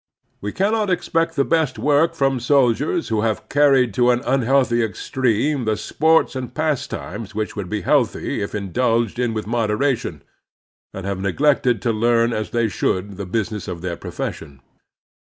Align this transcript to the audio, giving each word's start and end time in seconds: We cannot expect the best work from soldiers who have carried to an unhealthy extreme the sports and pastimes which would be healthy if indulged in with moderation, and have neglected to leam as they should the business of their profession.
We 0.41 0.51
cannot 0.51 0.89
expect 0.89 1.35
the 1.35 1.45
best 1.45 1.77
work 1.77 2.15
from 2.15 2.39
soldiers 2.39 3.09
who 3.09 3.21
have 3.21 3.47
carried 3.49 3.93
to 3.93 4.09
an 4.09 4.23
unhealthy 4.25 4.83
extreme 4.83 5.65
the 5.65 5.77
sports 5.77 6.35
and 6.35 6.51
pastimes 6.55 7.35
which 7.35 7.55
would 7.55 7.69
be 7.69 7.81
healthy 7.81 8.41
if 8.41 8.55
indulged 8.55 9.19
in 9.19 9.35
with 9.35 9.45
moderation, 9.45 10.23
and 10.91 11.05
have 11.05 11.19
neglected 11.19 11.83
to 11.83 11.91
leam 11.93 12.33
as 12.33 12.49
they 12.49 12.67
should 12.67 13.17
the 13.17 13.27
business 13.27 13.67
of 13.67 13.81
their 13.81 13.95
profession. 13.95 14.61